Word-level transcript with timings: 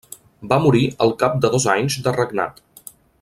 Va 0.53 0.57
morir 0.63 0.81
al 1.05 1.13
cap 1.23 1.37
de 1.45 1.53
dos 1.57 1.69
anys 1.77 1.99
de 2.09 2.15
regnat. 2.19 2.59